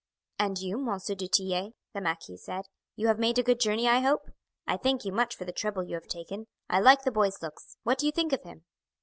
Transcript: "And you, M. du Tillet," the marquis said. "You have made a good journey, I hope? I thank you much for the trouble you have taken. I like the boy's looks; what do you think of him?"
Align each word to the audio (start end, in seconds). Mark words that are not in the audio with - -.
"And 0.39 0.57
you, 0.57 0.79
M. 0.91 0.97
du 0.97 1.27
Tillet," 1.27 1.73
the 1.93 2.01
marquis 2.01 2.37
said. 2.37 2.65
"You 2.95 3.05
have 3.05 3.19
made 3.19 3.37
a 3.37 3.43
good 3.43 3.59
journey, 3.59 3.87
I 3.87 3.99
hope? 3.99 4.31
I 4.65 4.75
thank 4.75 5.05
you 5.05 5.11
much 5.11 5.35
for 5.35 5.45
the 5.45 5.51
trouble 5.53 5.83
you 5.83 5.93
have 5.93 6.07
taken. 6.07 6.47
I 6.67 6.79
like 6.79 7.03
the 7.03 7.11
boy's 7.11 7.43
looks; 7.43 7.77
what 7.83 7.99
do 7.99 8.07
you 8.07 8.11
think 8.11 8.33
of 8.33 8.41
him?" 8.41 8.63